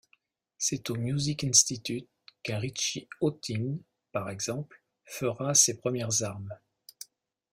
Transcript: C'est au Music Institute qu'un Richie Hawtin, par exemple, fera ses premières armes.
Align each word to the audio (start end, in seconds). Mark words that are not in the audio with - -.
C'est 0.57 0.89
au 0.89 0.95
Music 0.95 1.43
Institute 1.43 2.09
qu'un 2.41 2.57
Richie 2.57 3.07
Hawtin, 3.21 3.77
par 4.11 4.31
exemple, 4.31 4.83
fera 5.05 5.53
ses 5.53 5.77
premières 5.77 6.23
armes. 6.23 6.57